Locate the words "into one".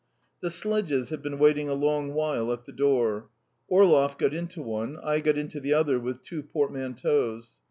4.33-4.97